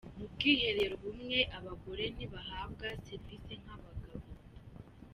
Mu 0.17 0.25
bwiherero 0.33 0.95
bumwe 1.03 1.39
abagore 1.57 2.03
ntibahabwa 2.15 2.87
serivisi 3.07 3.53
nk’abagabo 3.61 4.25